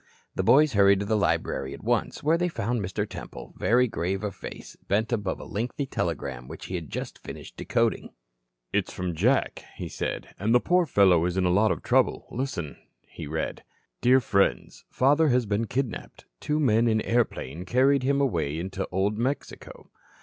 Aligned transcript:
The 0.33 0.41
boys 0.41 0.73
hurried 0.73 0.99
to 1.01 1.05
the 1.05 1.15
library 1.15 1.75
at 1.75 1.83
once, 1.83 2.23
where 2.23 2.35
they 2.35 2.47
found 2.47 2.81
Mr. 2.81 3.07
Temple, 3.07 3.53
very 3.55 3.87
grave 3.87 4.23
of 4.23 4.33
face, 4.33 4.75
bent 4.87 5.13
above 5.13 5.39
a 5.39 5.45
lengthy 5.45 5.85
telegram 5.85 6.47
which 6.47 6.65
he 6.65 6.73
had 6.73 6.89
just 6.89 7.19
finished 7.19 7.55
decoding. 7.55 8.09
"It's 8.73 8.91
from 8.91 9.13
Jack," 9.13 9.63
he 9.75 9.87
said, 9.87 10.33
"And 10.39 10.55
the 10.55 10.59
poor 10.59 10.87
fellow 10.87 11.23
is 11.25 11.37
in 11.37 11.45
a 11.45 11.51
lot 11.51 11.71
of 11.71 11.83
trouble. 11.83 12.25
Listen." 12.31 12.77
He 13.07 13.27
read: 13.27 13.63
"Dear 14.01 14.19
Friends, 14.19 14.85
Father 14.89 15.27
has 15.27 15.45
been 15.45 15.67
kidnapped. 15.67 16.25
Two 16.39 16.59
men 16.59 16.87
in 16.87 17.01
airplane 17.03 17.63
carried 17.63 18.01
him 18.01 18.19
away 18.19 18.57
into 18.57 18.87
Old 18.91 19.19
Mexico. 19.19 19.91